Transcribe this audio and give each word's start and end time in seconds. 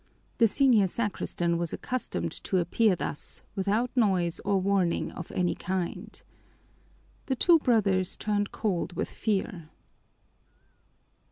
The 0.39 0.47
senior 0.47 0.87
sacristan 0.87 1.59
was 1.59 1.73
accustomed 1.73 2.31
to 2.45 2.57
appear 2.57 2.95
thus 2.95 3.43
without 3.53 3.95
noise 3.95 4.39
or 4.39 4.59
warning 4.59 5.11
of 5.11 5.31
any 5.31 5.53
kind. 5.53 6.19
The 7.27 7.35
two 7.35 7.59
brothers 7.59 8.17
turned 8.17 8.51
cold 8.51 8.93
with 8.93 9.11
fear. 9.11 9.69